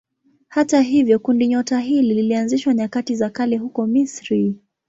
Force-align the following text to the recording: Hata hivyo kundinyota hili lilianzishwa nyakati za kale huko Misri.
Hata 0.47 0.81
hivyo 0.81 1.19
kundinyota 1.19 1.79
hili 1.79 2.13
lilianzishwa 2.13 2.73
nyakati 2.73 3.15
za 3.15 3.29
kale 3.29 3.57
huko 3.57 3.87
Misri. 3.87 4.55